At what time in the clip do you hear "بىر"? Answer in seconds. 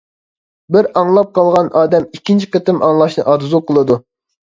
0.75-0.87